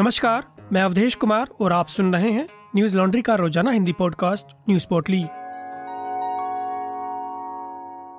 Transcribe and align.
नमस्कार, 0.00 0.68
मैं 0.72 0.82
अवधेश 0.82 1.14
कुमार 1.14 1.46
और 1.60 1.72
आप 1.72 1.86
सुन 1.86 2.12
रहे 2.12 2.30
हैं 2.30 2.46
न्यूज़ 2.76 2.96
लॉन्ड्री 2.96 3.22
का 3.22 3.34
रोज़ाना 3.34 3.70
हिंदी 3.70 3.92
पॉडकास्ट, 3.92 4.46
न्यूज़ 4.68 4.86
पोर्टली। 4.86 5.22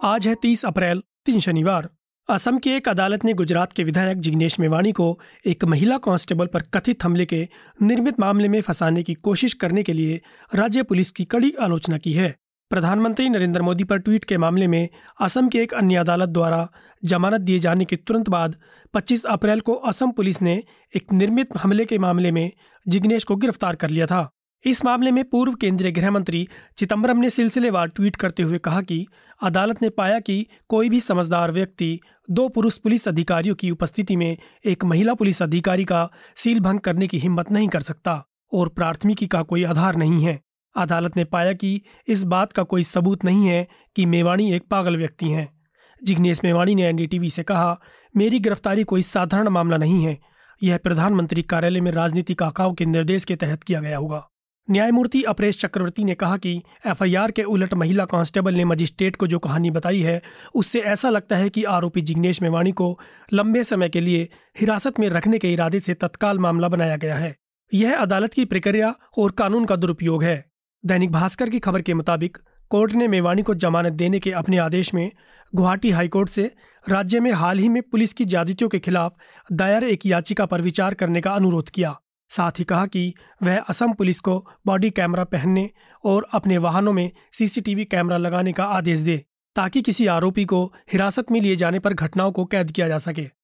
आज 0.03 0.27
है 0.27 0.35
30 0.35 0.65
अप्रैल, 0.65 1.03
तीन 1.25 1.39
शनिवार। 1.39 1.89
असम 2.29 2.57
की 2.57 2.69
एक 2.69 2.89
अदालत 2.89 3.25
ने 3.25 3.33
गुजरात 3.33 3.73
के 3.73 3.83
विधायक 3.83 4.17
जिग्नेश 4.17 4.59
मेवाणी 4.59 4.91
को 4.91 5.19
एक 5.45 5.65
महिला 5.65 5.97
कांस्टेबल 5.97 6.47
पर 6.47 6.61
कथित 6.61 7.03
हमले 7.03 7.25
के 7.25 7.49
निर्मित 7.81 8.19
मामले 8.19 8.47
में 8.47 8.61
फंसाने 8.61 9.03
की 9.03 9.13
कोशिश 9.13 9.53
करने 9.53 9.83
के 9.83 9.93
लिए 9.93 10.21
राज्य 10.55 10.83
पुलिस 10.83 11.11
की 11.11 11.25
कड़ी 11.25 11.53
आलोचना 11.61 11.97
की 11.97 12.13
है। 12.13 12.35
प्रधानमंत्री 12.71 13.29
नरेंद्र 13.29 13.61
मोदी 13.61 13.83
पर 13.83 13.97
ट्वीट 13.97 14.25
के 14.25 14.37
मामले 14.37 14.67
में 14.67 14.89
असम 15.21 15.47
की 15.49 15.59
एक 15.59 15.73
अन्य 15.73 15.95
अदालत 15.95 16.29
द्वारा 16.29 16.67
जमानत 17.03 17.41
दिए 17.41 17.59
जाने 17.59 17.85
के 17.85 17.95
तुरंत 17.95 18.29
बाद 18.29 18.55
25 18.93 19.23
अप्रैल 19.25 19.59
को 19.59 19.73
असम 19.73 20.11
पुलिस 20.11 20.41
ने 20.41 20.53
एक 20.95 21.13
निर्मित 21.13 21.57
हमले 21.57 21.85
के 21.85 21.97
मामले 21.97 22.31
में 22.31 22.51
जिग्नेश 22.85 23.23
को 23.23 23.35
गिरफ़्तार 23.35 23.75
कर 23.75 23.89
लिया 23.89 24.05
था। 24.05 24.29
इस 24.65 24.83
मामले 24.85 25.11
में 25.11 25.23
पूर्व 25.23 25.53
केंद्रीय 25.53 25.91
गृह 25.91 26.11
मंत्री 26.11 26.47
चिदम्बरम 26.77 27.17
ने 27.17 27.29
सिलसिलेवार 27.29 27.87
ट्वीट 27.87 28.15
करते 28.15 28.43
हुए 28.43 28.57
कहा 28.57 28.81
कि 28.81 29.05
अदालत 29.43 29.81
ने 29.81 29.89
पाया 29.89 30.19
कि 30.19 30.45
कोई 30.69 30.89
भी 30.89 30.99
समझदार 30.99 31.51
व्यक्ति 31.51 31.99
दो 32.29 32.47
पुरुष 32.49 32.77
पुलिस 32.77 33.07
अधिकारियों 33.07 33.55
की 33.55 33.71
उपस्थिति 33.71 34.15
में 34.15 34.37
एक 34.65 34.83
महिला 34.83 35.13
पुलिस 35.13 35.41
अधिकारी 35.41 35.85
का 35.85 36.09
सील 36.35 36.59
भंग 36.59 36.79
करने 36.79 37.07
की 37.07 37.17
हिम्मत 37.17 37.51
नहीं 37.51 37.67
कर 37.67 37.81
सकता 37.81 38.23
और 38.53 38.69
प्राथमिकी 38.69 39.27
का 39.27 39.41
कोई 39.43 39.63
आधार 39.63 39.95
नहीं 39.95 40.23
है। 40.25 40.39
अदालत 40.75 41.17
ने 41.17 41.23
पाया 41.23 41.53
कि 41.53 41.81
इस 42.07 42.23
बात 42.23 42.53
का 42.53 42.63
कोई 42.63 42.83
सबूत 42.83 43.25
नहीं 43.25 43.45
है 43.45 43.67
कि 43.95 44.05
मेवाणी 44.05 44.53
एक 44.53 44.63
पागल 44.71 44.97
व्यक्ति 44.97 45.29
हैं। 45.29 45.59
जिग्नेश 46.03 46.41
मेवाणी 46.43 46.75
ने 46.75 46.83
एनडीटीवी 46.83 47.29
से 47.29 47.43
कहा, 47.43 47.79
मेरी 48.17 48.39
गिरफ्तारी 48.39 48.83
कोई 48.83 49.01
साधारण 49.01 49.49
मामला 49.49 49.77
नहीं 49.77 50.05
है। 50.05 50.19
यह 50.63 50.77
प्रधानमंत्री 50.77 51.41
कार्यालय 51.41 51.81
में 51.81 51.91
राजनीतिक 51.91 52.43
आकाओं 52.43 52.73
के 52.73 52.85
निर्देश 52.85 53.25
के 53.25 53.35
तहत 53.35 53.63
किया 53.63 53.81
गया 53.81 53.97
होगा। 53.97 54.29
न्यायमूर्ति 54.71 55.23
अपरेश 55.23 55.57
चक्रवर्ती 55.57 56.03
ने 56.03 56.15
कहा 56.15 56.37
कि 56.37 56.63
एफआईआर 56.87 57.31
के 57.31 57.43
उलट 57.43 57.73
महिला 57.73 58.05
कांस्टेबल 58.05 58.53
ने 58.53 58.65
मजिस्ट्रेट 58.65 59.15
को 59.15 59.27
जो 59.27 59.39
कहानी 59.39 59.71
बताई 59.71 59.99
है, 59.99 60.21
उससे 60.55 60.79
ऐसा 60.79 61.09
लगता 61.09 61.35
है 61.35 61.49
कि 61.49 61.63
आरोपी 61.63 62.01
जिग्नेश 62.01 62.41
मेवाणी 62.41 62.71
को 62.71 62.99
लंबे 63.33 63.63
समय 63.63 63.89
के 63.89 63.99
लिए 63.99 64.29
हिरासत 64.59 64.99
में 64.99 65.09
रखने 65.09 65.39
के 65.39 65.53
इरादे 65.53 65.79
से 65.79 65.93
तत्काल 65.93 66.39
मामला 66.39 66.67
बनाया 66.67 66.95
गया 66.95 67.15
है। 67.15 67.35
यह 67.73 67.97
अदालत 67.97 68.33
की 68.33 68.45
प्रक्रिया 68.45 68.95
और 69.17 69.31
कानून 69.31 69.65
का 69.65 69.75
दुरुपयोग 69.75 70.23
है। 70.23 70.48
दैनिक 70.85 71.11
भास्कर 71.11 71.49
की 71.49 71.59
खबर 71.59 71.81
के 71.81 71.93
मुताबिक, 71.93 72.37
कोर्ट 72.71 72.93
ने 72.93 73.07
मेवाणी 73.07 73.41
को 73.41 73.53
जमानत 73.53 73.93
देने 73.93 74.19
के 74.19 74.31
अपने 74.31 74.57
आदेश 74.57 74.93
में 74.93 75.11
गुवाहाटी 75.55 75.91
हाईकोर्ट 75.91 76.29
से 76.29 76.51
राज्य 76.89 77.19
में 77.19 77.31
हाल 77.31 77.59
ही 77.59 77.69
में 77.69 77.81
पुलिस 77.83 78.13
की 78.13 78.25
ज्यादतियों 78.25 78.69
के 78.69 78.79
खिलाफ 78.79 79.15
दायर 79.51 79.83
एक 79.83 80.05
याचिका 80.05 80.45
पर 80.45 80.61
विचार 80.61 80.93
करने 80.93 81.21
का 81.21 81.31
अनुरोध 81.31 81.69
किया। 81.69 81.95
साथ 82.29 82.59
ही 82.59 82.63
कहा 82.63 82.85
कि 82.85 83.13
वह 83.43 83.59
असम 83.59 83.93
पुलिस 83.93 84.19
को 84.19 84.47
बॉडी 84.65 84.89
कैमरा 84.89 85.23
पहनने 85.23 85.69
और 86.03 86.27
अपने 86.31 86.57
वाहनों 86.57 86.93
में 86.93 87.11
सीसीटीवी 87.33 87.85
कैमरा 87.85 88.17
लगाने 88.17 88.53
का 88.53 88.63
आदेश 88.63 88.97
दे, 88.97 89.17
ताकि 89.55 89.81
किसी 89.81 90.07
आरोपी 90.07 90.45
को 90.45 90.65
हिरासत 90.91 91.31
में 91.31 91.41
लिए 91.41 91.55
जाने 91.55 91.79
पर 91.79 91.93
घटनाओं 91.93 92.31
को 92.31 92.45
कैद 92.45 92.71
किया 92.71 92.87
जा 92.87 92.97
सके। 92.97 93.38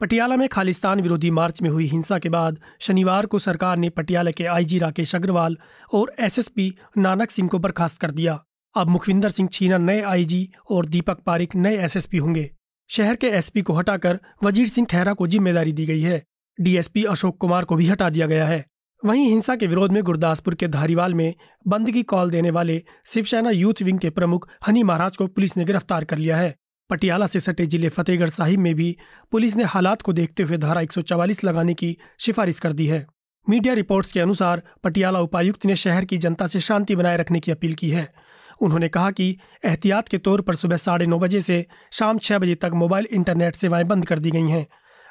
पटियाला 0.00 0.36
में 0.36 0.46
खालिस्तान 0.48 1.00
विरोधी 1.00 1.30
मार्च 1.30 1.60
में 1.62 1.68
हुई 1.70 1.86
हिंसा 1.86 2.18
के 2.18 2.28
बाद 2.28 2.58
शनिवार 2.80 3.26
को 3.26 3.38
सरकार 3.38 3.76
ने 3.76 3.88
पटियाला 3.90 4.30
के 4.30 4.44
आईजी 4.46 4.78
राकेश 4.78 5.14
अग्रवाल 5.14 5.56
और 5.92 6.12
एसएसपी 6.18 6.72
नानक 6.98 7.30
सिंह 7.30 7.48
को 7.48 7.58
बर्खास्त 7.58 7.98
कर 8.00 8.10
दिया। 8.10 8.38
अब 8.74 8.88
मुखविंदर 8.88 9.28
सिंह 9.28 9.48
छीना 9.52 9.78
नए 9.78 10.00
आईजी 10.02 10.48
और 10.70 10.86
दीपक 10.86 11.20
पारिक 11.26 11.56
नए 11.56 11.82
एसएसपी 11.84 12.18
होंगे। 12.18 12.50
शहर 12.90 13.16
के 13.16 13.28
एसपी 13.28 13.62
को 13.62 13.72
हटाकर 13.72 14.18
वज़ीर 14.44 14.68
सिंह 14.68 14.86
खैरा 14.86 15.14
को 15.14 15.26
ज़िम्मेदारी 15.26 15.72
दी 15.72 15.86
गई 15.86 16.00
है। 16.00 16.22
डीएसपी 16.58 17.04
अशोक 17.06 17.38
कुमार 17.38 17.64
को 17.64 17.76
भी 17.76 17.86
हटा 17.86 18.10
दिया 18.10 18.26
गया 18.26 18.46
है। 18.46 18.64
वहीं 19.02 19.28
हिंसा 19.28 19.56
के 19.56 19.66
विरोध 19.66 19.92
में 19.92 20.02
गुरदासपुर 20.02 20.54
के 20.54 20.68
धारीवाल 20.68 21.14
में 21.14 21.34
बंद 21.64 21.90
की 21.90 22.02
कॉल 22.04 22.30
देने 22.30 22.50
वाले 22.50 22.82
शिवसेना 23.06 23.50
यूथ 23.50 23.82
विंग 23.82 23.98
के 23.98 24.10
प्रमुख 24.10 24.48
हनी 24.66 24.82
महाराज 24.82 25.16
को 25.16 25.26
पुलिस 25.26 25.56
ने 25.56 25.64
गिरफ़्तार 25.64 26.04
कर 26.04 26.18
लिया 26.18 26.36
है। 26.36 26.54
पटियाला 26.90 27.26
से 27.26 27.40
सटे 27.40 27.66
ज़िले 27.66 27.88
फतेहगढ़ 27.88 28.30
साहिब 28.30 28.60
में 28.60 28.74
भी 28.74 28.96
पुलिस 29.32 29.56
ने 29.56 29.64
हालात 29.64 30.02
को 30.02 30.12
देखते 30.12 30.42
हुए 30.42 30.56
धारा 30.58 30.80
144 30.80 31.44
लगाने 31.44 31.74
की 31.74 31.96
सिफारिश 32.18 32.60
कर 32.60 32.72
दी 32.72 32.86
है। 32.86 33.06
मीडिया 33.46 33.74
रिपोर्ट्स 33.74 34.12
के 34.12 34.20
अनुसार 34.20 34.62
पटियाला 34.84 35.20
उपायुक्त 35.20 35.66
ने 35.66 35.76
शहर 35.76 36.04
की 36.04 36.18
जनता 36.18 36.46
से 36.46 36.60
शांति 36.60 36.96
बनाए 36.96 37.16
रखने 37.16 37.40
की 37.40 37.52
अपील 37.52 37.74
की 37.74 37.90
है। 37.90 38.12
उन्होंने 38.60 38.88
कहा 38.88 39.10
कि 39.10 39.36
एहतियात 39.64 40.08
के 40.08 40.18
तौर 40.18 40.40
पर 40.40 40.54
सुबह 40.54 40.76
साढ़े 40.76 41.06
नौ 41.06 41.18
बजे 41.18 41.40
से 41.40 41.64
शाम 41.92 42.18
छह 42.18 42.38
बजे 42.38 42.54
तक 42.54 42.70
मोबाइल 42.74 43.06
इंटरनेट 43.10 43.56
सेवाएँ 43.56 43.84
बंद 43.84 44.06
कर 44.06 44.18
दी 44.18 44.30
गई 44.30 44.48
हैं। 44.48 44.66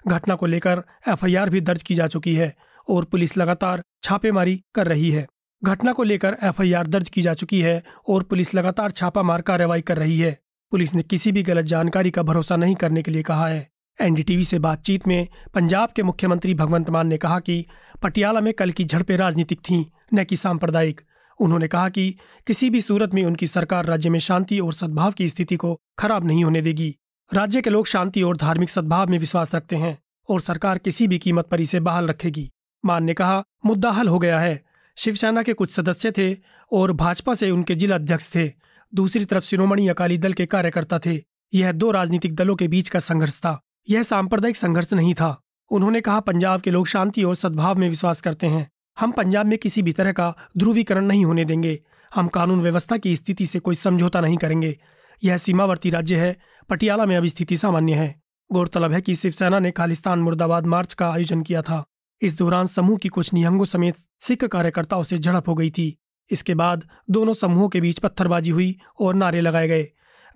घटना 0.08 0.36
को 0.36 0.46
लेकर 0.46 0.84
एफआईआर 1.08 1.50
भी 1.50 1.62
दर्ज 1.62 1.84
की 1.84 1.96
जा 1.96 2.08
चुकी 2.08 2.36
है 2.36 2.56
और 2.90 3.06
पुलिस 3.06 3.38
लगातार 3.38 3.84
छापेमारी 4.04 4.62
कर 4.76 4.88
रही 4.88 5.12
है। 5.12 5.28
घटना 5.64 5.94
को 5.94 6.04
लेकर 6.04 6.38
एफआईआर 6.44 6.88
दर्ज 6.88 7.10
की 7.10 7.22
जा 7.22 7.34
चुकी 7.34 7.62
है 7.62 7.84
और 8.10 8.24
पुलिस 8.24 8.54
लगातार 8.56 8.92
छापामार 8.92 9.42
कार्रवाई 9.42 9.82
कर 9.82 9.98
रही 9.98 10.20
है। 10.20 10.38
पुलिस 10.72 10.96
ने 10.96 11.04
किसी 11.04 11.32
भी 11.32 11.44
गलत 11.44 11.66
जानकारी 11.66 12.12
का 12.12 12.22
भरोसा 12.24 12.56
नहीं 12.56 12.76
करने 12.76 13.02
के 13.02 13.12
लिए 13.12 13.24
कहा 13.24 13.48
है। 13.48 13.70
एनडीटीवी 14.02 14.44
से 14.44 14.60
बातचीत 14.60 15.08
में 15.08 15.28
पंजाब 15.54 15.90
के 15.90 16.04
मुख्यमंत्री 16.04 16.54
भगवंत 16.54 16.90
मान 16.90 17.08
ने 17.08 17.18
कहा 17.18 17.40
कि 17.40 17.66
पटियाला 18.04 18.42
में 18.42 18.54
कल 18.54 18.72
की 18.72 18.84
झड़पें 18.84 19.18
राजनीतिक 19.18 19.60
थीं, 19.60 19.86
न 20.14 20.24
कि 20.24 20.36
सांप्रदायिक। 20.36 21.02
उन्होंने 21.40 21.68
कहा 21.68 21.90
कि 21.90 22.18
किसी 22.48 22.70
भी 22.70 22.82
सूरत 22.82 23.14
में 23.14 23.26
उनकी 23.26 23.48
सरकार 23.48 23.86
राज्य 23.86 24.10
में 24.10 24.20
शांति 24.20 24.60
और 24.60 24.74
सद्भाव 24.74 25.12
की 25.12 25.30
स्थिति 25.30 25.56
को 25.56 25.80
खराब 26.00 26.26
नहीं 26.26 26.44
होने 26.44 26.62
देगी। 26.62 26.96
राज्य 27.34 27.62
के 27.62 27.70
लोग 27.70 27.88
शांति 27.88 28.22
और 28.22 28.38
धार्मिक 28.38 28.70
सद्भाव 28.70 29.08
में 29.08 29.20
विश्वास 29.20 29.56
रखते 29.56 29.76
हैं 29.76 29.98
और 30.30 30.42
सरकार 30.42 30.78
किसी 30.78 31.08
भी 31.08 31.20
कीमत 31.20 31.48
पर 31.48 31.62
इसे 31.62 31.80
बहाल 31.80 32.08
रखेगी। 32.08 32.52
मान 32.86 33.04
ने 33.04 33.14
कहा, 33.14 33.44
मुद्दा 33.66 33.92
हल 33.92 34.08
हो 34.08 34.20
गया 34.20 34.40
है। 34.40 34.66
शिवसेना 34.98 35.44
के 35.44 35.54
कुछ 35.54 35.72
सदस्य 35.72 36.12
थे 36.12 36.38
और 36.72 36.92
भाजपा 36.92 37.34
से 37.34 37.52
उनके 37.52 37.76
जिला 37.76 37.96
अध्यक्ष 37.96 38.36
थे। 38.36 38.67
दूसरी 38.96 39.26
तरफ़ 39.26 39.44
शिरोमणि 39.44 39.88
अकाली 39.88 40.18
दल 40.18 40.34
के 40.34 40.46
कार्यकर्ता 40.46 41.00
थे। 41.00 41.22
यह 41.54 41.72
दो 41.72 41.92
राजनीतिक 41.92 42.36
दलों 42.36 42.56
के 42.56 42.68
बीच 42.68 42.90
का 42.90 43.00
संघर्ष 43.00 43.40
था। 43.40 43.62
यह 43.90 44.04
सांप्रदायिक 44.04 44.56
संघर्ष 44.56 44.94
नहीं 44.94 45.14
था। 45.14 45.42
उन्होंने 45.72 46.02
कहा, 46.02 46.20
पंजाब 46.20 46.62
के 46.62 46.72
लोग 46.72 46.88
शांति 46.88 47.24
और 47.24 47.36
सद्भाव 47.36 47.76
में 47.76 47.90
विश्वास 47.90 48.22
करते 48.22 48.48
हैं। 48.48 48.72
हम 49.00 49.12
पंजाब 49.12 49.46
में 49.46 49.58
किसी 49.58 49.82
भी 49.82 49.92
तरह 49.92 50.12
का 50.12 50.36
ध्रुवीकरण 50.58 51.06
नहीं 51.06 51.26
होने 51.26 51.46
देंगे। 51.46 51.84
हम 52.16 52.28
कानून 52.28 52.62
व्यवस्था 52.62 52.98
की 52.98 53.16
स्थिति 53.16 53.46
से 53.46 53.60
कोई 53.60 53.76
समझौता 53.76 54.22
नहीं 54.22 54.38
करेंगे। 54.38 54.80
यह 55.24 55.38
सीमावर्ती 55.38 55.90
राज्य 55.90 56.16
है। 56.16 56.38
पटियाला 56.70 57.06
में 57.06 57.18
अब 57.18 57.26
स्थिति 57.26 57.58
सामान्य 57.58 57.94
है। 57.94 58.22
गौरतलब 58.52 58.92
है 58.92 59.02
कि 59.02 59.16
शिवसेना 59.16 59.60
ने 59.60 59.72
खालिस्तान 59.72 60.20
मुर्दाबाद 60.20 60.66
मार्च 60.66 60.94
का 60.94 61.12
आयोजन 61.12 61.44
किया 61.44 61.62
था। 61.62 61.86
इस 62.22 62.38
दौरान 62.38 62.66
समूह 62.66 62.98
की 62.98 63.10
कुछ 63.10 63.34
निहंगों 63.34 63.66
समेत 63.66 63.96
सिख 64.20 64.44
कार्यकर्ताओं 64.44 65.04
से 65.04 65.18
झड़प 65.18 65.50
हो 65.50 65.56
गई 65.56 65.70
थी। 65.70 65.98
इसके 66.32 66.56
बाद 66.56 66.84
दोनों 67.10 67.34
समूहों 67.34 67.70
के 67.70 67.82
बीच 67.82 68.00
पत्थरबाजी 68.00 68.50
हुई 68.50 68.76
और 69.00 69.16
नारे 69.16 69.42
लगाए 69.42 69.68
गए। 69.68 69.88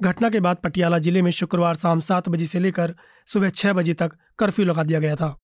घटना 0.02 0.30
के 0.30 0.40
बाद 0.40 0.58
पटियाला 0.58 0.98
ज़िले 1.00 1.22
में 1.22 1.32
शुक्रवार 1.32 1.76
शाम 1.76 2.00
सात 2.00 2.30
बजे 2.30 2.46
से 2.46 2.60
लेकर 2.60 2.96
सुबह 3.28 3.50
छह 3.50 3.74
बजे 3.74 3.94
तक 3.94 4.12
कर्फ्यू 4.40 4.66
लगा 4.66 4.84
दिया 4.84 5.00
गया 5.00 5.16
था। 5.16 5.36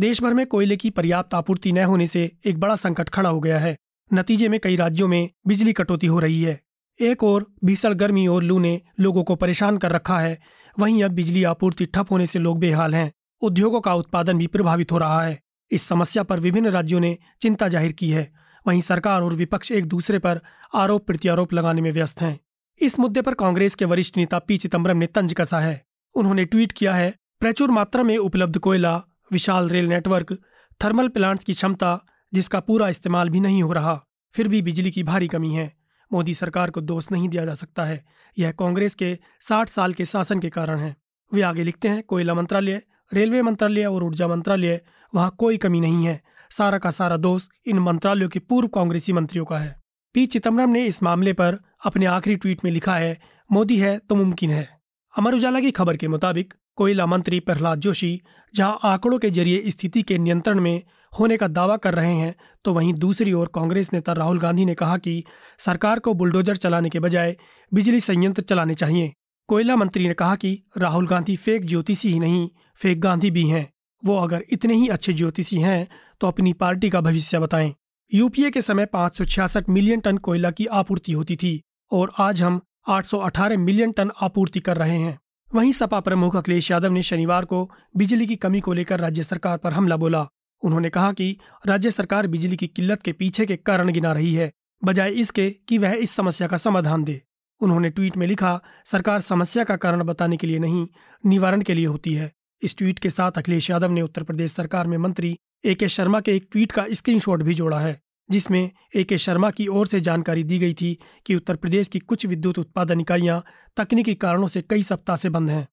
देश 0.00 0.22
भर 0.22 0.34
में 0.34 0.46
कोयले 0.46 0.76
की 0.76 0.90
पर्याप्त 0.90 1.34
आपूर्ति 1.34 1.72
न 1.72 1.84
होने 1.84 2.06
से 2.06 2.30
एक 2.46 2.60
बड़ा 2.60 2.74
संकट 2.74 3.08
खड़ा 3.08 3.30
हो 3.30 3.40
गया 3.40 3.58
है। 3.58 3.76
नतीजे 4.10 4.48
में 4.48 4.58
कई 4.60 4.76
राज्यों 4.76 5.08
में 5.08 5.30
बिजली 5.46 5.72
कटौती 5.72 6.06
हो 6.06 6.18
रही 6.18 6.42
है। 6.42 6.60
एक 7.00 7.22
और 7.24 7.46
भीषण 7.64 7.94
गर्मी 7.94 8.26
और 8.26 8.42
लू 8.42 8.58
ने 8.58 8.80
लोगों 9.00 9.22
को 9.24 9.36
परेशान 9.36 9.78
कर 9.78 9.92
रखा 9.92 10.18
है। 10.18 10.38
वहीं 10.78 11.02
अब 11.04 11.10
बिजली 11.10 11.44
आपूर्ति 11.44 11.86
ठप 11.86 12.10
होने 12.10 12.26
से 12.26 12.38
लोग 12.38 12.58
बेहाल 12.58 12.94
हैं। 12.94 13.12
उद्योगों 13.42 13.80
का 13.80 13.94
उत्पादन 13.94 14.38
भी 14.38 14.46
प्रभावित 14.46 14.92
हो 14.92 14.98
रहा 14.98 15.22
है। 15.22 15.40
इस 15.70 15.82
समस्या 15.82 16.22
पर 16.22 16.40
विभिन्न 16.40 16.70
राज्यों 16.70 17.00
ने 17.00 17.16
चिंता 17.40 17.68
ज़ाहिर 17.68 17.92
की 17.92 18.10
है। 18.10 18.30
वहीं 18.66 18.80
सरकार 18.80 19.22
और 19.22 19.34
विपक्ष 19.34 19.72
एक 19.72 19.86
दूसरे 19.86 20.18
पर 20.18 20.40
आरोप 20.74 21.06
प्रत्यारोप 21.06 21.52
लगाने 21.52 21.80
में 21.80 21.92
व्यस्त 21.92 22.20
हैं। 22.20 22.40
इस 22.80 22.98
मुद्दे 22.98 23.22
पर 23.22 23.34
कांग्रेस 23.34 23.74
के 23.74 23.84
वरिष्ठ 23.84 24.16
नेता 24.16 24.38
पी 24.38 24.56
चिदम्बरम 24.56 24.96
ने 24.96 25.06
तंज 25.06 25.32
कसा 25.32 25.60
है। 25.60 25.84
उन्होंने 26.14 26.44
ट्वीट 26.44 26.72
किया 26.72 26.94
है, 26.94 27.14
प्रचुर 27.40 27.70
मात्रा 27.70 28.02
में 28.02 28.16
उपलब्ध 28.18 28.58
कोयला, 28.58 29.02
विशाल 29.32 29.68
रेल 29.68 29.88
नेटवर्क, 29.88 30.38
थर्मल 30.84 31.08
प्लांट्स 31.08 31.44
की 31.44 31.52
क्षमता, 31.52 32.04
जिसका 32.34 32.60
पूरा 32.60 32.88
इस्तेमाल 32.88 33.28
भी 33.28 33.40
नहीं 33.40 33.62
हो 33.62 33.72
रहा, 33.72 34.04
फिर 34.34 34.48
भी 34.48 34.62
बिजली 34.62 34.90
की 34.90 35.02
भारी 35.02 35.28
कमी 35.28 35.54
है। 35.54 35.72
मोदी 36.12 36.34
सरकार 36.34 36.70
को 36.70 36.80
दोष 36.80 37.10
नहीं 37.12 37.28
दिया 37.28 37.44
जा 37.44 37.54
सकता 37.54 37.84
है, 37.84 38.04
यह 38.38 38.52
कांग्रेस 38.52 38.94
के 38.94 39.18
साठ 39.40 39.68
साल 39.68 39.92
के 39.92 40.04
शासन 40.04 40.40
के 40.40 40.50
कारण 40.50 40.78
है। 40.78 40.96
वे 41.32 41.42
आगे 41.42 41.62
लिखते 41.62 41.88
हैं, 41.88 42.02
कोयला 42.02 42.34
मंत्रालय, 42.34 42.82
रेलवे 43.12 43.42
मंत्रालय 43.42 43.84
और 43.84 44.04
ऊर्जा 44.04 44.28
मंत्रालय, 44.28 44.80
वहाँ 45.14 45.34
कोई 45.38 45.56
कमी 45.56 45.80
नहीं 45.80 46.06
है। 46.06 46.22
सारा 46.52 46.78
का 46.78 46.90
सारा 46.90 47.16
दोष 47.16 47.46
इन 47.66 47.78
मंत्रालयों 47.78 48.28
के 48.28 48.38
पूर्व 48.38 48.68
कांग्रेसी 48.68 49.12
मंत्रियों 49.12 49.44
का 49.44 49.58
है। 49.58 49.80
पी. 50.14 50.26
चिदम्बरम 50.26 50.70
ने 50.70 50.84
इस 50.86 51.02
मामले 51.02 51.32
पर 51.32 51.58
अपने 51.84 52.06
आखिरी 52.06 52.36
ट्वीट 52.36 52.64
में 52.64 52.70
लिखा 52.72 52.96
है, 52.96 53.18
मोदी 53.50 53.78
है 53.78 53.98
तो 53.98 54.14
मुमकिन 54.14 54.50
है। 54.50 54.68
अमर 55.14 55.34
उजाला 55.34 55.60
की 55.60 55.70
खबर 55.70 55.96
के 55.96 56.08
मुताबिक, 56.08 56.54
कोयला 56.76 57.06
मंत्री 57.06 57.40
प्रहलाद 57.40 57.78
जोशी, 57.78 58.20
जहाँ 58.54 58.78
आंकड़ों 58.84 59.18
के 59.18 59.30
ज़रिए 59.30 59.70
स्थिति 59.70 60.02
के 60.02 60.18
नियंत्रण 60.18 60.60
में 60.60 60.82
होने 61.12 61.36
का 61.36 61.48
दावा 61.48 61.76
कर 61.76 61.94
रहे 61.94 62.12
हैं 62.12 62.34
तो 62.64 62.72
वहीं 62.74 62.92
दूसरी 62.94 63.32
ओर 63.32 63.50
कांग्रेस 63.54 63.92
नेता 63.92 64.12
राहुल 64.12 64.38
गांधी 64.38 64.64
ने 64.64 64.74
कहा 64.74 64.96
कि 64.98 65.22
सरकार 65.58 65.98
को 65.98 66.14
बुलडोजर 66.14 66.56
चलाने 66.56 66.90
के 66.90 67.00
बजाय 67.00 67.36
बिजली 67.72 68.00
संयंत्र 68.00 68.42
चलाने 68.42 68.74
चाहिए। 68.74 69.12
कोयला 69.48 69.76
मंत्री 69.76 70.06
ने 70.08 70.14
कहा 70.14 70.36
कि 70.36 70.58
राहुल 70.78 71.06
गांधी 71.06 71.36
फेक 71.36 71.66
ज्योतिषी 71.66 72.12
ही 72.12 72.20
नहीं, 72.20 72.48
फेक 72.76 73.00
गांधी 73.00 73.30
भी 73.30 73.46
हैं। 73.46 73.68
वो 74.02 74.16
अगर 74.18 74.44
इतने 74.50 74.74
ही 74.74 74.88
अच्छे 74.88 75.12
ज्योतिषी 75.12 75.56
हैं 75.56 75.86
तो 76.22 76.28
अपनी 76.28 76.52
पार्टी 76.52 76.90
का 76.90 77.00
भविष्य 77.00 77.38
बताएँ। 77.38 77.74
यूपीए 78.12 78.50
के 78.50 78.60
समय 78.60 78.86
पाँच 78.86 79.16
सौ 79.18 79.24
छियासठ 79.24 79.68
मिलियन 79.68 80.00
टन 80.00 80.18
कोयला 80.18 80.50
की 80.50 80.66
आपूर्ति 80.66 81.12
होती 81.12 81.36
थी 81.36 81.60
और 81.92 82.12
आज 82.18 82.42
हम 82.42 82.60
818 82.88 83.56
मिलियन 83.56 83.92
टन 83.92 84.10
आपूर्ति 84.20 84.60
कर 84.60 84.76
रहे 84.76 84.98
हैं। 84.98 85.18
वहीं 85.54 85.72
सपा 85.72 86.00
प्रमुख 86.00 86.36
अखिलेश 86.36 86.70
यादव 86.70 86.92
ने 86.92 87.02
शनिवार 87.02 87.44
को 87.44 87.70
बिजली 87.96 88.26
की 88.26 88.36
कमी 88.36 88.60
को 88.60 88.72
लेकर 88.72 89.00
राज्य 89.00 89.22
सरकार 89.22 89.58
पर 89.58 89.72
हमला 89.72 89.96
बोला। 89.96 90.26
उन्होंने 90.62 90.90
कहा 90.90 91.12
कि 91.12 91.36
राज्य 91.66 91.90
सरकार 91.90 92.26
बिजली 92.26 92.56
की 92.56 92.66
किल्लत 92.66 93.02
के 93.02 93.12
पीछे 93.12 93.46
के 93.46 93.56
कारण 93.56 93.92
गिना 93.92 94.12
रही 94.12 94.34
है, 94.34 94.50
बजाय 94.84 95.10
इसके 95.10 95.50
कि 95.50 95.78
वह 95.78 95.92
इस 95.92 96.10
समस्या 96.10 96.48
का 96.48 96.56
समाधान 96.56 97.04
दे। 97.04 97.20
उन्होंने 97.60 97.90
ट्वीट 97.90 98.16
में 98.16 98.26
लिखा, 98.26 98.60
सरकार 98.84 99.20
समस्या 99.20 99.64
का 99.64 99.76
कारण 99.76 100.02
बताने 100.02 100.36
के 100.36 100.46
लिए 100.46 100.58
नहीं, 100.58 100.86
निवारण 101.26 101.62
के 101.62 101.74
लिए 101.74 101.86
होती 101.86 102.14
है। 102.14 102.32
इस 102.62 102.76
ट्वीट 102.76 102.98
के 102.98 103.10
साथ 103.10 103.38
अखिलेश 103.38 103.70
यादव 103.70 103.90
ने 103.90 104.02
उत्तर 104.02 104.22
प्रदेश 104.22 104.52
सरकार 104.52 104.86
में 104.86 104.96
मंत्री 104.98 105.36
ए 105.64 105.74
के 105.74 105.88
शर्मा 105.88 106.20
के 106.20 106.34
एक 106.36 106.48
ट्वीट 106.52 106.72
का 106.72 106.84
स्क्रीनशॉट 106.90 107.42
भी 107.42 107.54
जोड़ा 107.54 107.78
है, 107.80 108.00
जिसमें 108.28 108.70
ए 108.96 109.04
के 109.04 109.18
शर्मा 109.18 109.50
की 109.50 109.66
ओर 109.66 109.86
से 109.86 110.00
जानकारी 110.00 110.44
दी 110.44 110.58
गई 110.58 110.74
थी 110.74 110.96
कि 111.26 111.34
उत्तर 111.34 111.56
प्रदेश 111.56 111.88
की 111.88 111.98
कुछ 111.98 112.26
विद्युत 112.26 112.58
उत्पादन 112.58 113.00
इकाइयाँ 113.00 113.42
तकनीकी 113.76 114.14
कारणों 114.14 114.46
से 114.46 114.62
कई 114.62 114.82
सप्ताह 114.82 115.16
से 115.16 115.28
बंद 115.28 115.50
हैं। 115.50 115.66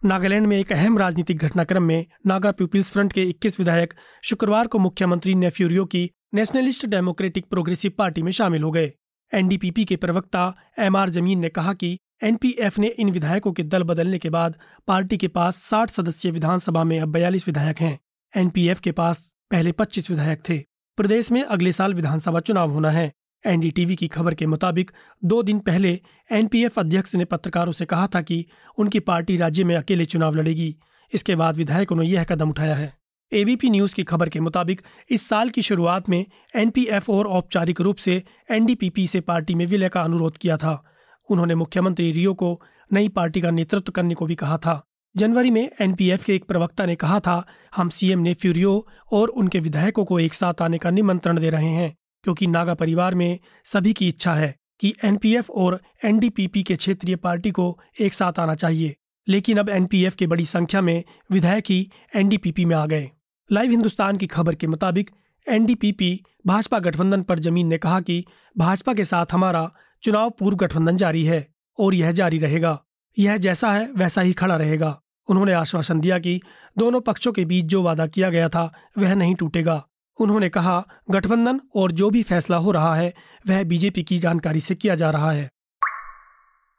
नागालैंड 0.00 0.46
में 0.46 0.58
एक 0.58 0.72
अहम 0.72 0.98
राजनीतिक 0.98 1.38
घटनाक्रम 1.38 1.82
में 1.82 2.06
नागा 2.26 2.52
पीपल्स 2.52 2.90
फ्रंट 2.90 3.12
के 3.12 3.24
21 3.24 3.58
विधायक 3.58 3.94
शुक्रवार 4.24 4.66
को 4.66 4.78
मुख्यमंत्री 4.78 5.34
नेफ्यूरियो 5.34 5.84
की 5.84 6.10
नेशनलिस्ट 6.34 6.86
डेमोक्रेटिक 6.86 7.46
प्रोग्रेसिव 7.46 7.92
पार्टी 7.98 8.22
में 8.22 8.32
शामिल 8.32 8.62
हो 8.62 8.70
गए। 8.70 8.92
एनडीपीपी 9.32 9.84
के 9.84 9.96
प्रवक्ता 9.96 10.54
एम 10.78 10.96
आर 10.96 11.10
ज़मीन 11.10 11.38
ने 11.38 11.48
कहा 11.48 11.72
कि 11.74 11.98
एनपीएफ 12.22 12.78
ने 12.78 12.86
इन 12.86 13.10
विधायकों 13.10 13.52
के 13.52 13.62
दल 13.62 13.82
बदलने 13.82 14.18
के 14.18 14.30
बाद 14.30 14.56
पार्टी 14.86 15.16
के 15.16 15.28
पास 15.28 15.56
60 15.56 15.90
सदस्यीय 15.90 16.32
विधानसभा 16.32 16.84
में 16.84 17.00
अब 17.00 17.08
बयालीस 17.08 17.48
विधायक 17.48 17.80
हैं। 17.80 17.98
एनपीएफ 18.36 18.80
के 18.80 18.92
पास 18.92 19.32
पहले 19.50 19.72
25 19.72 20.10
विधायक 20.10 20.42
थे। 20.48 20.58
प्रदेश 20.96 21.32
में 21.32 21.42
अगले 21.42 21.72
साल 21.72 21.94
विधानसभा 21.94 22.40
चुनाव 22.40 22.70
होना 22.70 22.90
है। 22.90 23.12
एनडीटीवी 23.46 23.96
की 23.96 24.08
खबर 24.08 24.34
के 24.34 24.46
मुताबिक 24.46 24.90
दो 25.24 25.42
दिन 25.42 25.58
पहले 25.58 26.00
एनपीएफ 26.32 26.78
अध्यक्ष 26.78 27.14
ने 27.14 27.24
पत्रकारों 27.24 27.72
से 27.72 27.84
कहा 27.84 28.06
था 28.06 28.22
कि 28.22 28.46
उनकी 28.78 29.00
पार्टी 29.00 29.36
राज्य 29.36 29.64
में 29.64 29.76
अकेले 29.76 30.04
चुनाव 30.04 30.34
लड़ेगी। 30.34 30.76
इसके 31.14 31.34
बाद 31.34 31.56
विधायकों 31.56 31.96
ने 31.96 32.06
यह 32.06 32.24
कदम 32.24 32.50
उठाया 32.50 32.74
है। 32.74 32.94
एबीपी 33.32 33.70
न्यूज़ 33.70 33.94
की 33.94 34.02
खबर 34.02 34.28
के 34.28 34.40
मुताबिक 34.40 34.82
इस 35.10 35.28
साल 35.28 35.50
की 35.50 35.62
शुरुआत 35.62 36.08
में 36.08 36.26
एनपीएफ 36.54 37.10
और 37.10 37.26
औपचारिक 37.26 37.80
रूप 37.80 37.96
से 37.96 38.22
एनडीपीपी 38.50 39.06
से 39.06 39.20
पार्टी 39.20 39.54
में 39.54 39.66
विलय 39.66 39.88
का 39.88 40.02
अनुरोध 40.02 40.36
किया 40.36 40.56
था। 40.56 40.91
उन्होंने 41.32 41.54
मुख्यमंत्री 41.54 42.12
रियो 42.12 42.34
को 42.34 42.62
नई 42.92 43.08
पार्टी 43.08 43.40
का 43.40 43.50
नेतृत्व 43.50 43.92
करने 43.92 44.14
को 44.14 44.26
भी 44.26 44.34
कहा 44.34 44.58
था। 44.58 44.82
जनवरी 45.16 45.50
में 45.50 45.70
एनपीएफ 45.80 46.24
के 46.24 46.34
एक 46.34 46.44
प्रवक्ता 46.44 46.86
ने 46.86 46.94
कहा 46.94 47.20
था, 47.20 47.46
हम 47.76 47.88
सीएम 47.88 48.18
ने 48.18 48.34
फ्यूरियो 48.34 48.88
और 49.12 49.28
उनके 49.28 49.60
विधायकों 49.60 50.04
को 50.04 50.18
एक 50.20 50.34
साथ 50.34 50.62
आने 50.62 50.78
का 50.78 50.90
निमंत्रण 50.90 51.38
दे 51.38 51.50
रहे 51.50 51.68
हैं, 51.68 51.94
क्योंकि 52.24 52.46
नागा 52.46 52.74
परिवार 52.74 53.14
में 53.14 53.38
सभी 53.64 53.92
की 53.92 54.08
इच्छा 54.08 54.34
है 54.34 54.54
कि 54.80 54.94
एनपीएफ 55.04 55.50
और 55.50 55.80
एनडीपीपी 56.04 56.62
के 56.62 56.76
क्षेत्रीय 56.76 57.16
पार्टी 57.16 57.50
को 57.50 57.80
एक 58.00 58.14
साथ 58.14 58.38
आना 58.38 58.54
चाहिए। 58.54 58.96
लेकिन 59.28 59.58
अब 59.58 59.68
एनपीएफ 59.68 60.14
के 60.14 60.26
बड़ी 60.26 60.44
संख्या 60.44 60.80
में 60.80 61.04
विधायक 61.30 61.64
ही 61.68 61.90
एनडीपीपी 62.16 62.64
में 62.64 62.76
आ 62.76 62.86
गए। 62.86 63.10
लाइव 63.52 63.70
हिंदुस्तान 63.70 64.16
की 64.16 64.26
खबर 64.26 64.54
के 64.54 64.66
मुताबिक, 64.66 65.10
एनडीपीपी 65.48 66.22
भाजपा 66.46 66.78
गठबंधन 66.78 67.22
पर 67.22 67.38
ज़मीन 67.38 67.66
ने 67.66 67.78
कहा 67.78 68.00
कि 68.00 68.24
भाजपा 68.58 68.94
के 68.94 69.04
साथ 69.04 69.26
हमारा 69.32 69.70
चुनाव 70.04 70.30
पूर्व 70.30 70.56
गठबंधन 70.56 70.96
जारी 70.96 71.24
है 71.24 71.46
और 71.78 71.94
यह 71.94 72.10
जारी 72.10 72.38
रहेगा। 72.38 72.84
यह 73.18 73.36
जैसा 73.36 73.72
है, 73.72 73.92
वैसा 73.96 74.20
ही 74.20 74.32
खड़ा 74.32 74.56
रहेगा। 74.56 75.00
उन्होंने 75.28 75.52
आश्वासन 75.52 76.00
दिया 76.00 76.18
कि 76.18 76.40
दोनों 76.78 77.00
पक्षों 77.00 77.32
के 77.32 77.44
बीच 77.44 77.64
जो 77.64 77.82
वादा 77.82 78.06
किया 78.06 78.30
गया 78.30 78.48
था, 78.48 78.72
वह 78.98 79.14
नहीं 79.14 79.34
टूटेगा। 79.34 79.84
उन्होंने 80.18 80.48
कहा, 80.48 80.84
गठबंधन 81.10 81.60
और 81.74 81.92
जो 81.92 82.10
भी 82.10 82.22
फैसला 82.22 82.56
हो 82.56 82.70
रहा 82.70 82.94
है, 82.94 83.14
वह 83.48 83.64
बीजेपी 83.64 84.02
की 84.02 84.18
जानकारी 84.18 84.60
से 84.60 84.74
किया 84.74 84.94
जा 84.94 85.10
रहा 85.10 85.30
है। 85.30 85.48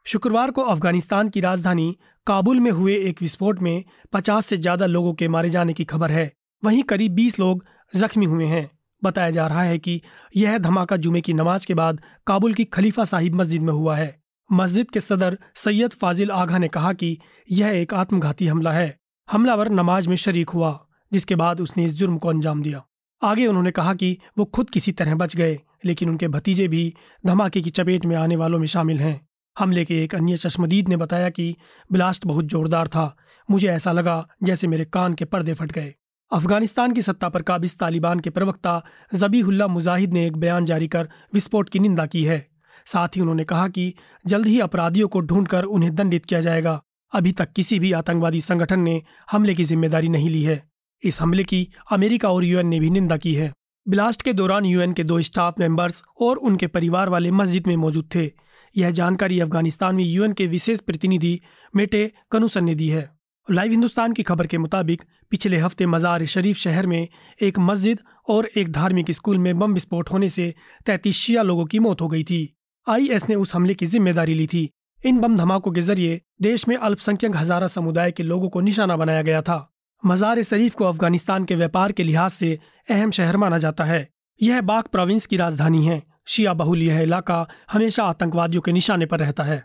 शुक्रवार 0.06 0.50
को 0.50 0.62
अफ़गानिस्तान 0.62 1.28
की 1.28 1.40
राजधानी 1.40 1.96
काबुल 2.26 2.60
में 2.60 2.70
हुए 2.70 2.96
एक 2.96 3.22
विस्फोट 3.22 3.60
में 3.60 3.84
50 4.12 4.46
से 4.46 4.56
ज़्यादा 4.56 4.86
लोगों 4.86 5.14
के 5.14 5.28
मारे 5.28 5.50
जाने 5.50 5.72
की 5.72 5.84
खबर 5.84 6.10
है। 6.10 6.32
वहीं 6.64 6.82
करीब 6.82 7.12
20 7.12 7.38
लोग 7.38 7.64
जख्मी 7.96 8.26
हुए 8.26 8.44
हैं। 8.44 8.70
बताया 9.04 9.30
जा 9.30 9.46
रहा 9.46 9.62
है 9.62 9.78
कि 9.78 10.02
यह 10.36 10.58
धमाका 10.58 10.96
जुमे 10.96 11.20
की 11.20 11.32
नमाज़ 11.32 11.66
के 11.66 11.74
बाद 11.74 12.00
काबुल 12.26 12.54
की 12.54 12.64
खलीफा 12.64 13.04
साहिब 13.04 13.34
मस्जिद 13.34 13.62
में 13.62 13.72
हुआ 13.72 13.96
है। 13.96 14.22
मस्जिद 14.52 14.90
के 14.90 15.00
सदर 15.00 15.38
सैयद 15.54 15.90
फाजिल 15.90 16.30
आगा 16.30 16.58
ने 16.58 16.68
कहा 16.68 16.92
कि 16.92 17.18
यह 17.50 17.68
एक 17.68 17.94
आत्मघाती 17.94 18.46
हमला 18.46 18.72
है। 18.72 18.98
हमलावर 19.32 19.68
नमाज़ 19.68 20.08
में 20.08 20.16
शरीक 20.16 20.50
हुआ, 20.50 20.86
जिसके 21.12 21.34
बाद 21.34 21.60
उसने 21.60 21.84
इस 21.84 21.94
जुर्म 21.94 22.18
को 22.18 22.28
अंजाम 22.28 22.62
दिया। 22.62 22.84
आगे 23.22 23.46
उन्होंने 23.46 23.70
कहा 23.70 23.94
कि 23.94 24.18
वो 24.38 24.44
खुद 24.44 24.70
किसी 24.70 24.92
तरह 24.92 25.14
बच 25.14 25.36
गए, 25.36 25.60
लेकिन 25.84 26.08
उनके 26.08 26.28
भतीजे 26.28 26.68
भी 26.68 26.94
धमाके 27.26 27.60
की 27.60 27.70
चपेट 27.70 28.06
में 28.06 28.16
आने 28.16 28.36
वालों 28.36 28.58
में 28.58 28.66
शामिल 28.66 29.00
हैं। 29.00 29.28
हमले 29.58 29.84
के 29.84 30.04
एक 30.04 30.14
अन्य 30.14 30.36
चश्मदीद 30.36 30.88
ने 30.88 30.96
बताया 30.96 31.28
कि 31.30 31.56
ब्लास्ट 31.92 32.26
बहुत 32.26 32.44
जोरदार 32.44 32.88
था। 32.88 33.16
मुझे 33.50 33.68
ऐसा 33.68 33.92
लगा 33.92 34.28
जैसे 34.42 34.66
मेरे 34.66 34.84
कान 34.84 35.14
के 35.14 35.24
पर्दे 35.24 35.54
फट 35.54 35.72
गए। 35.72 35.94
अफ़गानिस्तान 36.30 36.92
की 36.92 37.02
सत्ता 37.02 37.28
पर 37.28 37.42
काबिज 37.42 37.76
तालिबान 37.78 38.20
के 38.20 38.30
प्रवक्ता 38.30 38.82
जबीहुल्ला 39.14 39.66
मुजाहिद 39.66 40.12
ने 40.12 40.26
एक 40.26 40.36
बयान 40.36 40.64
जारी 40.64 40.88
कर 40.88 41.08
विस्फोट 41.34 41.68
की 41.68 41.78
निंदा 41.78 42.06
की 42.06 42.24
है। 42.24 42.38
साथ 42.86 43.16
ही 43.16 43.20
उन्होंने 43.20 43.44
कहा 43.44 43.68
कि 43.68 43.94
जल्द 44.26 44.46
ही 44.46 44.58
अपराधियों 44.60 45.08
को 45.08 45.20
ढूंढकर 45.22 45.64
उन्हें 45.66 45.94
दंडित 45.94 46.24
किया 46.24 46.40
जाएगा। 46.40 46.80
अभी 47.12 47.32
तक 47.32 47.52
किसी 47.52 47.78
भी 47.78 47.92
आतंकवादी 47.92 48.40
संगठन 48.40 48.80
ने 48.80 49.02
हमले 49.30 49.54
की 49.54 49.64
ज़िम्मेदारी 49.64 50.08
नहीं 50.08 50.30
ली 50.30 50.42
है। 50.42 50.62
इस 51.02 51.20
हमले 51.20 51.44
की 51.44 51.68
अमेरिका 51.92 52.30
और 52.30 52.44
यूएन 52.44 52.66
ने 52.66 52.80
भी 52.80 52.90
निंदा 52.90 53.16
की 53.16 53.34
है। 53.34 53.52
ब्लास्ट 53.86 54.22
के 54.22 54.32
दौरान 54.32 54.64
यूएन 54.64 54.92
के 54.92 55.04
दो 55.04 55.20
स्टाफ 55.22 55.58
मेंबर्स 55.60 56.02
और 56.20 56.36
उनके 56.36 56.66
परिवार 56.68 57.08
वाले 57.08 57.30
मस्जिद 57.32 57.66
में 57.66 57.76
मौजूद 57.76 58.08
थे। 58.14 58.30
यह 58.76 58.90
जानकारी 58.90 59.40
अफ़गानिस्तान 59.40 59.94
में 59.94 60.04
यूएन 60.04 60.32
के 60.32 60.46
विशेष 60.46 60.80
प्रतिनिधि 60.80 61.40
मेटे 61.74 62.10
कनुसन 62.30 62.64
ने 62.64 62.74
दी 62.74 62.88
है। 62.88 63.10
लाइव 63.48 63.70
हिंदुस्तान 63.70 64.12
की 64.12 64.22
खबर 64.22 64.46
के 64.46 64.58
मुताबिक, 64.58 65.02
पिछले 65.30 65.56
हफ़्ते 65.58 65.86
मज़ार 65.86 66.24
शरीफ 66.24 66.56
शहर 66.56 66.86
में 66.86 67.08
एक 67.40 67.58
मस्जिद 67.58 67.98
और 68.28 68.46
एक 68.56 68.70
धार्मिक 68.72 69.10
स्कूल 69.10 69.38
में 69.38 69.58
बम 69.58 69.72
विस्फोट 69.74 70.10
होने 70.12 70.28
से 70.28 70.54
तैतीस 70.86 71.16
शिया 71.16 71.42
लोगों 71.42 71.64
की 71.64 71.78
मौत 71.78 72.00
हो 72.00 72.08
गई 72.08 72.22
थी। 72.24 72.56
आईएस 72.86 73.28
ने 73.28 73.34
उस 73.34 73.54
हमले 73.54 73.74
की 73.74 73.86
ज़िम्मेदारी 73.86 74.34
ली 74.34 74.46
थी। 74.46 74.68
इन 75.00 75.20
बम 75.20 75.36
धमाकों 75.36 75.72
के 75.72 75.80
ज़रिए 75.80 76.20
देश 76.42 76.66
में 76.68 76.76
अल्पसंख्यक 76.76 77.36
हजारा 77.36 77.66
समुदाय 77.66 78.12
के 78.12 78.22
लोगों 78.22 78.48
को 78.48 78.60
निशाना 78.60 78.96
बनाया 78.96 79.22
गया 79.22 79.42
था। 79.42 79.58
मज़ार 80.02 80.42
शरीफ 80.42 80.74
को 80.74 80.84
अफ़गानिस्तान 80.84 81.44
के 81.44 81.54
व्यापार 81.54 81.92
के 81.92 82.02
लिहाज 82.02 82.30
से 82.30 82.58
अहम 82.88 83.10
शहर 83.10 83.36
माना 83.36 83.58
जाता 83.58 83.84
है। 83.84 84.08
यह 84.40 84.60
बाग 84.62 84.84
प्रोविंस 84.84 85.26
की 85.26 85.36
राजधानी 85.36 85.84
है। 85.84 86.02
शिया 86.26 86.52
बहुल 86.54 86.82
यह 86.82 87.00
इलाका 87.00 87.46
हमेशा 87.72 88.04
आतंकवादियों 88.04 88.62
के 88.62 88.72
निशाने 88.72 89.06
पर 89.06 89.18
रहता 89.18 89.44
है। 89.44 89.64